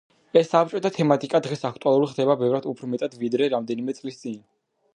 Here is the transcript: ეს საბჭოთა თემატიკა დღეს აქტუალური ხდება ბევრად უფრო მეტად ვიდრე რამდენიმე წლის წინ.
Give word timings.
ეს 0.39 0.47
საბჭოთა 0.53 0.89
თემატიკა 0.95 1.41
დღეს 1.47 1.61
აქტუალური 1.69 2.09
ხდება 2.13 2.37
ბევრად 2.39 2.65
უფრო 2.71 2.89
მეტად 2.95 3.19
ვიდრე 3.25 3.51
რამდენიმე 3.55 3.97
წლის 3.99 4.19
წინ. 4.23 4.41